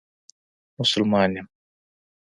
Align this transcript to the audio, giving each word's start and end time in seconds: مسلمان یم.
مسلمان 0.79 1.31
یم. 1.37 1.47